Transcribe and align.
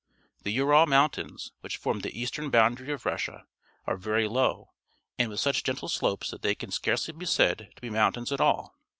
The 0.41 0.51
Ural 0.53 0.87
Mountains, 0.87 1.51
which 1.59 1.77
form 1.77 1.99
the 1.99 2.19
eastern 2.19 2.49
boundarj^ 2.49 2.91
of 2.91 3.05
Russia, 3.05 3.45
are 3.85 3.95
very 3.97 4.27
low 4.27 4.71
and 5.19 5.29
with 5.29 5.39
such 5.39 5.63
gentle 5.63 5.89
slopes 5.89 6.31
that 6.31 6.41
they 6.41 6.55
can 6.55 6.71
scarcely 6.71 7.13
be 7.13 7.27
said 7.27 7.71
to 7.75 7.81
be 7.83 7.91
mountains 7.91 8.31
at 8.31 8.41
all. 8.41 8.75